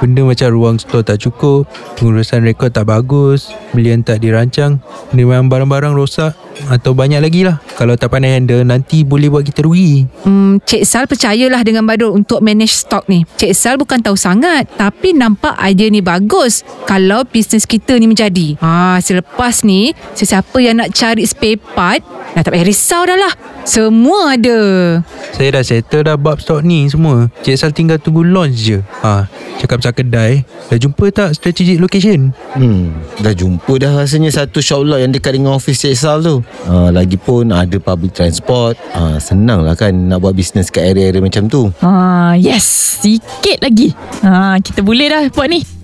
Benda 0.03 0.27
macam 0.27 0.51
ruang 0.51 0.77
stor 0.79 1.03
tak 1.03 1.19
cukup 1.19 1.67
Pengurusan 1.99 2.47
rekod 2.47 2.71
tak 2.71 2.87
bagus 2.87 3.51
Belian 3.75 4.07
tak 4.07 4.23
dirancang 4.23 4.79
Penerimaan 5.11 5.51
barang-barang 5.51 5.91
rosak 5.91 6.39
Atau 6.67 6.99
banyak 6.99 7.23
lagi 7.23 7.47
lah 7.47 7.63
Kalau 7.79 7.95
tak 7.95 8.11
pandai 8.11 8.35
handle 8.35 8.67
Nanti 8.67 9.07
boleh 9.07 9.31
buat 9.31 9.47
kita 9.47 9.63
rugi 9.63 10.03
Hmm, 10.27 10.59
Cik 10.65 10.83
Sal 10.85 11.05
percayalah 11.07 11.63
dengan 11.63 11.87
Badrul 11.87 12.17
untuk 12.17 12.43
manage 12.43 12.75
stok 12.75 13.07
ni. 13.07 13.23
Cik 13.39 13.53
Sal 13.55 13.75
bukan 13.79 14.03
tahu 14.03 14.19
sangat 14.19 14.67
tapi 14.75 15.15
nampak 15.15 15.55
idea 15.61 15.89
ni 15.89 16.01
bagus 16.01 16.65
kalau 16.89 17.23
bisnes 17.29 17.69
kita 17.69 17.97
ni 18.01 18.09
menjadi. 18.09 18.57
Ha, 18.61 18.99
selepas 19.01 19.63
ni 19.63 19.93
sesiapa 20.17 20.57
yang 20.59 20.81
nak 20.81 20.93
cari 20.97 21.25
spare 21.29 21.61
part 21.61 22.01
dah 22.37 22.43
tak 22.45 22.53
payah 22.55 22.67
risau 22.67 23.03
dah 23.07 23.19
lah. 23.19 23.35
Semua 23.69 24.37
ada. 24.37 24.59
Saya 25.37 25.61
dah 25.61 25.63
settle 25.65 26.03
dah 26.09 26.17
bab 26.17 26.41
stok 26.41 26.65
ni 26.65 26.89
semua 26.89 27.29
Cik 27.45 27.57
Sal 27.61 27.71
tinggal 27.77 28.01
tunggu 28.01 28.25
launch 28.25 28.57
je 28.57 28.81
ha, 29.05 29.29
Cakap 29.61 29.85
pasal 29.85 29.93
kedai 29.93 30.41
Dah 30.73 30.79
jumpa 30.81 31.05
tak 31.13 31.37
strategic 31.37 31.77
location? 31.77 32.33
Hmm, 32.57 32.97
dah 33.21 33.37
jumpa 33.37 33.69
dah 33.77 34.03
rasanya 34.03 34.33
satu 34.33 34.65
shop 34.65 34.89
lot 34.89 34.99
yang 34.99 35.13
dekat 35.13 35.37
dengan 35.37 35.53
office 35.53 35.85
Cik 35.85 35.95
Sal 35.95 36.25
tu. 36.25 36.41
Ha, 36.69 36.93
lagipun 36.93 37.49
ada 37.55 37.77
public 37.81 38.13
transport. 38.13 38.77
Ha, 38.93 39.17
senang 39.17 39.65
lah 39.65 39.73
kan 39.73 39.95
nak 39.95 40.21
buat 40.21 40.37
bisnes 40.37 40.69
kat 40.69 40.93
area-area 40.93 41.25
macam 41.25 41.49
tu. 41.49 41.73
Ha, 41.81 42.37
yes, 42.37 42.65
sikit 43.01 43.65
lagi. 43.65 43.95
Ha, 44.21 44.61
kita 44.61 44.85
boleh 44.85 45.07
dah 45.09 45.23
buat 45.33 45.49
ni. 45.49 45.78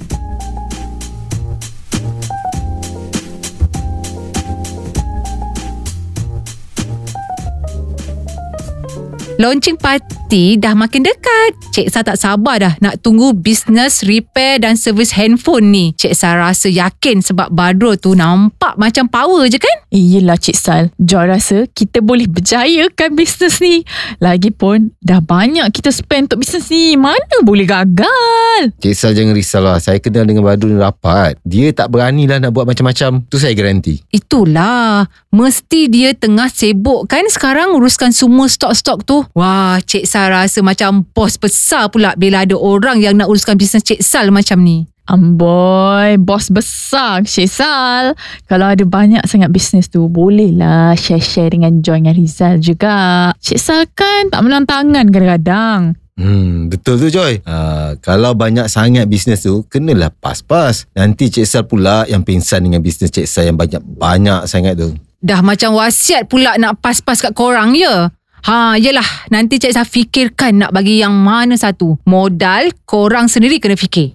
Launching 9.34 9.74
party 9.74 10.62
dah 10.62 10.78
makin 10.78 11.02
dekat. 11.02 11.58
Cik 11.74 11.90
Sal 11.90 12.06
tak 12.06 12.22
sabar 12.22 12.62
dah 12.62 12.74
nak 12.78 13.02
tunggu 13.02 13.34
bisnes 13.34 14.06
repair 14.06 14.62
dan 14.62 14.78
servis 14.78 15.10
handphone 15.10 15.74
ni. 15.74 15.90
Cik 15.98 16.14
Sal 16.14 16.38
rasa 16.38 16.70
yakin 16.70 17.18
sebab 17.18 17.50
Badrul 17.50 17.98
tu 17.98 18.14
nampak 18.14 18.78
macam 18.78 19.10
power 19.10 19.50
je 19.50 19.58
kan? 19.58 19.74
Yelah 19.90 20.38
Cik 20.38 20.54
Sal. 20.54 20.94
Joy 21.02 21.34
rasa 21.34 21.66
kita 21.66 21.98
boleh 21.98 22.30
berjayakan 22.30 23.18
bisnes 23.18 23.58
ni. 23.58 23.82
Lagipun, 24.22 24.94
dah 25.02 25.18
banyak 25.18 25.66
kita 25.74 25.90
spend 25.90 26.30
untuk 26.30 26.46
bisnes 26.46 26.70
ni. 26.70 26.94
Mana 26.94 27.42
boleh 27.42 27.66
gagal? 27.66 28.70
Cik 28.78 28.94
Sal 28.94 29.18
jangan 29.18 29.34
risaulah. 29.34 29.82
Saya 29.82 29.98
kenal 29.98 30.30
dengan 30.30 30.46
Badrul 30.46 30.78
ni 30.78 30.78
rapat. 30.78 31.42
Dia 31.42 31.74
tak 31.74 31.90
beranilah 31.90 32.38
nak 32.38 32.54
buat 32.54 32.70
macam-macam. 32.70 33.26
Tu 33.26 33.42
saya 33.42 33.50
garanti. 33.58 33.98
Itulah. 34.14 35.10
Mesti 35.34 35.90
dia 35.90 36.14
tengah 36.14 36.46
sibuk 36.46 37.10
kan 37.10 37.26
sekarang 37.26 37.74
uruskan 37.74 38.14
semua 38.14 38.46
stok-stok 38.46 39.02
tu. 39.02 39.23
Wah, 39.32 39.80
Cik 39.80 40.04
Sal 40.04 40.28
rasa 40.28 40.60
macam 40.60 41.08
bos 41.16 41.40
besar 41.40 41.88
pula 41.88 42.12
bila 42.18 42.44
ada 42.44 42.52
orang 42.58 43.00
yang 43.00 43.16
nak 43.16 43.32
uruskan 43.32 43.56
bisnes 43.56 43.80
Cik 43.80 44.04
Sal 44.04 44.28
macam 44.28 44.60
ni. 44.60 44.84
Amboi, 45.04 46.16
bos 46.16 46.48
besar 46.48 47.24
Cik 47.24 47.48
Sal. 47.48 48.16
Kalau 48.48 48.72
ada 48.72 48.84
banyak 48.84 49.24
sangat 49.28 49.52
bisnes 49.52 49.92
tu, 49.92 50.08
bolehlah 50.08 50.96
share-share 50.96 51.52
dengan 51.52 51.84
Joy 51.84 52.00
dengan 52.00 52.16
Rizal 52.16 52.56
juga. 52.60 53.30
Cik 53.36 53.60
Sal 53.60 53.84
kan 53.92 54.32
tak 54.32 54.40
menang 54.44 54.64
tangan 54.64 55.08
kadang-kadang. 55.12 55.96
Hmm, 56.14 56.70
betul 56.70 57.02
tu 57.02 57.10
Joy. 57.10 57.42
Uh, 57.42 57.98
kalau 57.98 58.38
banyak 58.38 58.70
sangat 58.70 59.10
bisnes 59.10 59.42
tu, 59.42 59.66
kenalah 59.66 60.14
pas-pas. 60.14 60.86
Nanti 60.94 61.28
Cik 61.28 61.46
Sal 61.46 61.64
pula 61.66 62.06
yang 62.06 62.22
pingsan 62.22 62.64
dengan 62.64 62.80
bisnes 62.80 63.10
Cik 63.12 63.26
Sal 63.26 63.50
yang 63.50 63.58
banyak-banyak 63.58 64.46
sangat 64.46 64.78
tu. 64.78 64.94
Dah 65.24 65.40
macam 65.44 65.76
wasiat 65.76 66.30
pula 66.30 66.54
nak 66.56 66.80
pas-pas 66.80 67.18
kat 67.20 67.34
korang 67.36 67.76
ya. 67.76 68.08
Ha, 68.44 68.76
yelah. 68.76 69.06
Nanti 69.32 69.56
Cik 69.56 69.72
Sal 69.72 69.88
fikirkan 69.88 70.60
nak 70.60 70.70
bagi 70.76 71.00
yang 71.00 71.16
mana 71.16 71.56
satu. 71.56 71.96
Modal, 72.04 72.68
korang 72.84 73.24
sendiri 73.24 73.56
kena 73.56 73.72
fikir. 73.72 74.12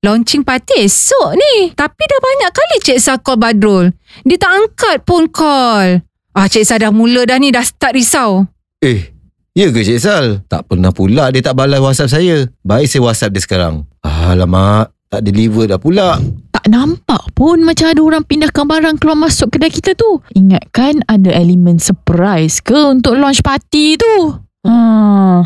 Launching 0.00 0.46
party 0.46 0.86
esok 0.86 1.36
ni. 1.36 1.74
Tapi 1.74 2.02
dah 2.06 2.20
banyak 2.22 2.50
kali 2.54 2.76
Cik 2.86 2.98
Sal 3.02 3.18
call 3.18 3.36
Badrul. 3.42 3.90
Dia 4.22 4.38
tak 4.38 4.52
angkat 4.54 4.96
pun 5.02 5.26
call. 5.28 6.06
Ah, 6.32 6.46
Cik 6.46 6.64
Sal 6.64 6.78
dah 6.80 6.94
mula 6.94 7.26
dah 7.26 7.36
ni. 7.42 7.50
Dah 7.50 7.66
start 7.66 7.98
risau. 7.98 8.46
Eh, 8.80 9.10
ya 9.58 9.74
ke 9.74 9.82
Cik 9.82 10.00
Sal? 10.00 10.46
Tak 10.46 10.70
pernah 10.70 10.94
pula 10.94 11.34
dia 11.34 11.42
tak 11.42 11.58
balas 11.58 11.82
WhatsApp 11.82 12.14
saya. 12.14 12.46
Baik 12.62 12.86
saya 12.86 13.02
WhatsApp 13.10 13.34
dia 13.34 13.42
sekarang. 13.42 13.74
Alamak, 14.00 14.94
tak 15.10 15.26
deliver 15.26 15.66
dah 15.66 15.76
pula. 15.76 16.22
Tak 16.54 16.70
nampak 16.70 17.34
pun 17.34 17.66
macam 17.66 17.90
ada 17.90 18.00
orang 18.00 18.22
pindahkan 18.22 18.62
barang 18.62 18.96
keluar 19.02 19.18
masuk 19.18 19.50
kedai 19.50 19.68
kita 19.68 19.98
tu. 19.98 20.22
Ingatkan 20.38 21.02
ada 21.10 21.34
elemen 21.34 21.82
surprise 21.82 22.62
ke 22.62 22.78
untuk 22.94 23.18
launch 23.18 23.42
party 23.42 23.98
tu? 23.98 24.38
Ha. 24.60 24.74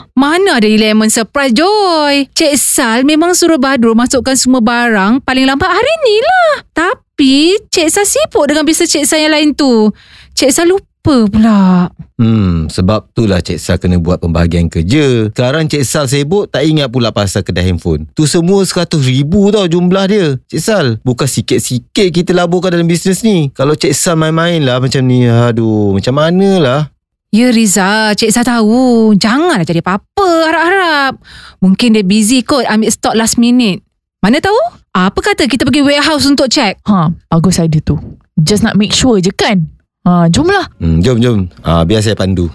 Mana 0.05 0.61
ada 0.61 0.69
elemen 0.69 1.09
surprise 1.09 1.57
Joy? 1.57 2.29
Cik 2.37 2.55
Sal 2.61 3.09
memang 3.09 3.33
suruh 3.33 3.57
Badrul 3.57 3.97
masukkan 3.97 4.37
semua 4.37 4.61
barang 4.61 5.25
paling 5.25 5.49
lambat 5.49 5.71
hari 5.73 5.95
ni 6.05 6.17
lah. 6.21 6.53
Tapi 6.77 7.57
Cik 7.73 7.89
Sal 7.89 8.05
sibuk 8.05 8.45
dengan 8.45 8.69
bisnes 8.69 8.93
Cik 8.93 9.09
Sal 9.09 9.25
yang 9.25 9.33
lain 9.33 9.57
tu. 9.57 9.89
Cik 10.37 10.53
Sal 10.53 10.69
lupa 10.69 10.94
pula. 11.05 11.93
Hmm, 12.17 12.73
sebab 12.73 13.13
itulah 13.13 13.45
Cik 13.45 13.61
Sal 13.61 13.77
kena 13.77 14.01
buat 14.01 14.25
pembahagian 14.25 14.73
kerja. 14.73 15.29
Sekarang 15.29 15.69
Cik 15.69 15.85
Sal 15.85 16.09
sibuk 16.09 16.49
tak 16.49 16.65
ingat 16.65 16.89
pula 16.89 17.13
pasal 17.13 17.45
kedai 17.45 17.69
handphone. 17.69 18.09
Tu 18.17 18.25
semua 18.25 18.65
100 18.65 18.89
ribu 19.05 19.53
tau 19.53 19.69
jumlah 19.69 20.05
dia. 20.09 20.27
Cik 20.49 20.63
Sal, 20.65 20.87
bukan 21.05 21.29
sikit-sikit 21.29 22.09
kita 22.09 22.33
laburkan 22.33 22.73
dalam 22.73 22.89
bisnes 22.89 23.21
ni. 23.21 23.53
Kalau 23.53 23.77
Cik 23.77 23.93
Sal 23.93 24.17
main-main 24.17 24.65
lah 24.65 24.81
macam 24.81 25.05
ni, 25.05 25.29
aduh, 25.29 25.93
macam 25.93 26.17
mana 26.17 26.51
lah. 26.57 26.81
Ya 27.35 27.53
Riza, 27.53 28.17
Cik 28.17 28.33
Sal 28.33 28.49
tahu. 28.49 29.13
Janganlah 29.19 29.69
jadi 29.69 29.85
apa-apa 29.85 30.29
harap-harap. 30.49 31.13
Mungkin 31.61 31.99
dia 31.99 32.07
busy 32.07 32.41
kot 32.41 32.65
ambil 32.65 32.89
stok 32.89 33.19
last 33.19 33.37
minute. 33.37 33.85
Mana 34.25 34.41
tahu? 34.41 34.57
Apa 34.95 35.21
kata 35.21 35.45
kita 35.51 35.67
pergi 35.69 35.85
warehouse 35.85 36.25
untuk 36.25 36.49
check? 36.49 36.81
Ha, 36.89 37.13
bagus 37.29 37.61
idea 37.61 37.83
tu. 37.83 37.99
Just 38.39 38.65
nak 38.65 38.79
make 38.79 38.95
sure 38.95 39.19
je 39.19 39.35
kan? 39.35 39.67
Ha, 40.05 40.29
jomlah. 40.29 40.69
Hmm, 40.85 41.01
jom, 41.01 41.17
jom. 41.17 41.39
Ah, 41.65 41.81
biar 41.81 42.05
saya 42.05 42.13
pandu. 42.13 42.53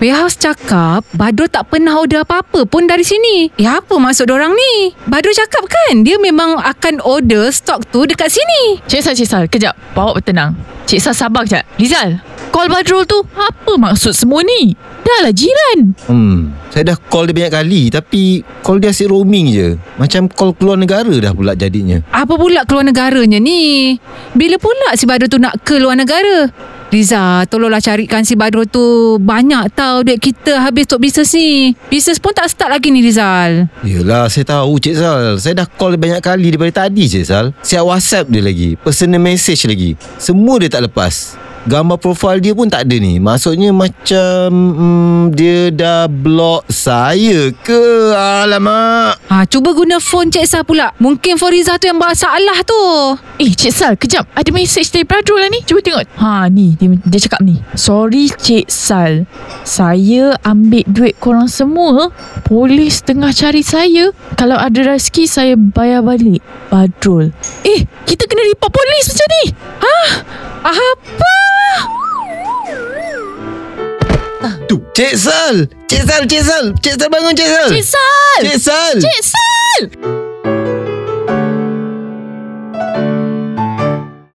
Warehouse 0.00 0.34
cakap 0.34 1.06
Badrul 1.14 1.46
tak 1.46 1.70
pernah 1.70 1.94
order 1.94 2.26
apa-apa 2.26 2.66
pun 2.66 2.90
dari 2.90 3.06
sini. 3.06 3.54
Eh 3.54 3.70
apa 3.70 3.94
maksud 3.94 4.26
orang 4.26 4.50
ni? 4.50 4.90
Badrul 5.06 5.36
cakap 5.36 5.70
kan 5.70 6.02
dia 6.02 6.18
memang 6.18 6.58
akan 6.58 6.98
order 7.06 7.54
stok 7.54 7.86
tu 7.94 8.02
dekat 8.02 8.34
sini. 8.34 8.82
Cik 8.90 8.98
Sal, 8.98 9.14
Cik 9.14 9.28
Sal. 9.30 9.44
Kejap. 9.46 9.78
Bawa 9.94 10.18
bertenang. 10.18 10.58
Cik 10.90 10.98
Sal 10.98 11.14
sabar 11.14 11.46
kejap. 11.46 11.62
Rizal, 11.78 12.18
call 12.50 12.68
Badrul 12.68 13.06
tu. 13.06 13.18
Apa 13.34 13.78
maksud 13.78 14.12
semua 14.12 14.42
ni? 14.44 14.74
Dah 15.00 15.26
lah 15.26 15.32
jiran. 15.32 15.96
Hmm, 16.06 16.52
saya 16.70 16.94
dah 16.94 16.96
call 16.98 17.30
dia 17.30 17.34
banyak 17.34 17.54
kali 17.54 17.82
tapi 17.88 18.44
call 18.60 18.78
dia 18.82 18.92
asyik 18.92 19.08
roaming 19.08 19.46
je. 19.50 19.68
Macam 19.96 20.28
call 20.28 20.52
keluar 20.54 20.76
negara 20.76 21.10
dah 21.10 21.32
pula 21.32 21.56
jadinya. 21.56 22.02
Apa 22.12 22.36
pula 22.36 22.66
keluar 22.68 22.84
negaranya 22.84 23.40
ni? 23.40 23.96
Bila 24.36 24.60
pula 24.60 24.94
si 24.94 25.08
Badrul 25.08 25.30
tu 25.30 25.40
nak 25.40 25.62
ke 25.64 25.80
luar 25.80 25.96
negara? 25.96 26.50
Riza, 26.90 27.46
tolonglah 27.46 27.78
carikan 27.78 28.26
si 28.26 28.34
Badrul 28.34 28.66
tu. 28.66 29.14
Banyak 29.22 29.78
tau 29.78 30.02
duit 30.02 30.18
kita 30.18 30.58
habis 30.58 30.90
untuk 30.90 31.06
bisnes 31.06 31.30
ni. 31.38 31.70
Bisnes 31.86 32.18
pun 32.18 32.34
tak 32.34 32.50
start 32.50 32.66
lagi 32.66 32.90
ni 32.90 32.98
Rizal. 32.98 33.70
Yelah, 33.86 34.26
saya 34.26 34.58
tahu 34.58 34.82
Cik 34.82 34.98
Sal. 34.98 35.38
Saya 35.38 35.62
dah 35.62 35.66
call 35.70 35.94
dia 35.94 36.02
banyak 36.02 36.20
kali 36.22 36.50
daripada 36.50 36.84
tadi 36.86 37.06
Cik 37.06 37.24
Sal. 37.24 37.54
Siap 37.62 37.86
WhatsApp 37.86 38.26
dia 38.26 38.42
lagi. 38.42 38.74
Personal 38.74 39.22
message 39.22 39.70
lagi. 39.70 39.94
Semua 40.18 40.58
dia 40.58 40.66
tak 40.66 40.90
lepas. 40.90 41.38
Gambar 41.68 42.00
profil 42.00 42.40
dia 42.40 42.56
pun 42.56 42.72
tak 42.72 42.88
ada 42.88 42.96
ni. 42.96 43.20
Maksudnya 43.20 43.68
macam 43.68 44.48
hmm, 44.48 45.36
dia 45.36 45.68
dah 45.68 46.08
block 46.08 46.64
saya 46.72 47.52
ke? 47.52 48.16
Alamak. 48.16 49.20
Ha, 49.28 49.44
cuba 49.44 49.76
guna 49.76 50.00
phone 50.00 50.32
Cik 50.32 50.46
Sal 50.48 50.64
pula. 50.64 50.96
Mungkin 50.96 51.36
phone 51.36 51.60
Riza 51.60 51.76
tu 51.76 51.92
yang 51.92 52.00
masalah 52.00 52.64
tu. 52.64 52.80
Eh, 53.36 53.52
Cik 53.52 53.72
Sal, 53.76 53.92
kejap. 54.00 54.24
Ada 54.32 54.48
message 54.56 54.88
dari 54.88 55.04
Badrul 55.04 55.36
lah 55.36 55.52
ni. 55.52 55.60
Cuba 55.68 55.84
tengok. 55.84 56.08
Ha, 56.16 56.48
ni. 56.48 56.80
Dia, 56.80 56.96
dia 56.96 57.20
cakap 57.28 57.44
ni. 57.44 57.60
Sorry, 57.76 58.32
Cik 58.32 58.72
Sal. 58.72 59.28
Saya 59.60 60.40
ambil 60.40 60.88
duit 60.88 61.20
korang 61.20 61.52
semua. 61.52 62.08
Polis 62.48 63.04
tengah 63.04 63.36
cari 63.36 63.60
saya. 63.60 64.16
Kalau 64.40 64.56
ada 64.56 64.96
rezeki, 64.96 65.28
saya 65.28 65.60
bayar 65.60 66.00
balik. 66.00 66.40
Badrul. 66.72 67.36
Eh, 67.68 67.84
kita 68.08 68.24
kena 68.24 68.48
report 68.48 68.72
polis 68.72 69.12
macam 69.12 69.28
ni. 69.28 69.44
Apa? 70.60 71.49
Tu, 74.68 74.76
Cik 74.94 75.16
Sal. 75.16 75.66
Cik 75.88 76.02
Sal, 76.06 76.22
Cik 76.28 76.42
Sal. 76.42 76.74
Cik 76.82 76.94
Sal 77.00 77.08
bangun 77.10 77.34
Cik 77.34 77.48
Sal. 77.48 77.68
Cik 77.68 77.84
Sal! 77.84 78.40
Cik 78.40 78.58
Sal. 78.58 78.96
Cik 79.00 79.20
Sal! 79.24 80.19